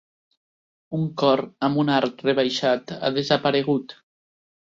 Un 0.99 1.03
cor 1.23 1.43
amb 1.67 1.81
un 1.83 1.91
arc 1.97 2.25
rebaixat 2.29 2.93
ha 3.09 3.13
desaparegut. 3.21 3.95